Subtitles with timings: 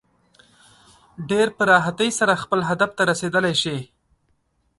[1.29, 3.77] ډېر په راحتۍ سره خپل هدف ته رسېدلی شي.